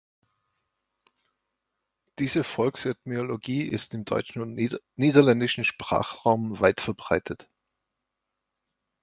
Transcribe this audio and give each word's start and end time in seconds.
Diese 2.17 2.43
Volksetymologie 2.43 3.61
ist 3.61 3.93
im 3.93 4.03
deutschen 4.03 4.41
und 4.41 4.57
niederländischen 4.95 5.63
Sprachraum 5.63 6.59
weit 6.59 6.81
verbreitet. 6.81 7.47